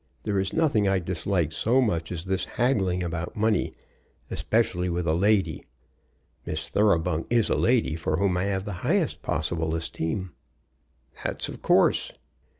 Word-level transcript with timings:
There 0.23 0.39
is 0.39 0.51
nothing 0.51 0.87
I 0.87 0.97
dislike 0.97 1.51
so 1.51 1.79
much 1.79 2.11
as 2.11 2.25
this 2.25 2.45
haggling 2.45 3.03
about 3.03 3.35
money, 3.35 3.71
especially 4.31 4.89
with 4.89 5.05
a 5.05 5.13
lady. 5.13 5.63
Miss 6.43 6.67
Thoroughbung 6.69 7.27
is 7.29 7.51
a 7.51 7.55
lady 7.55 7.95
for 7.95 8.17
whom 8.17 8.35
I 8.35 8.45
have 8.45 8.65
the 8.65 8.73
highest 8.81 9.21
possible 9.21 9.75
esteem." 9.75 10.31
"That's 11.23 11.49
of 11.49 11.61
course." 11.61 12.13